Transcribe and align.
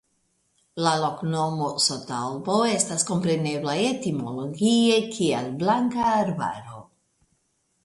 La 0.85 0.93
loknomo 1.01 1.67
"Sotalbo" 1.87 2.55
estas 2.71 3.05
komprenebla 3.11 3.77
etimologie 3.91 4.99
kiel 5.19 5.53
Blanka 5.63 6.11
Arbaro. 6.25 6.83